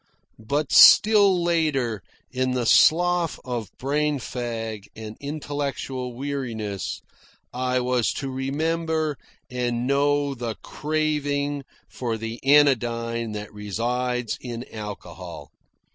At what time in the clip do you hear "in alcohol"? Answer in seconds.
14.41-15.51